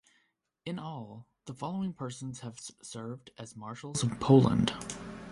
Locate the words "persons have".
1.93-2.59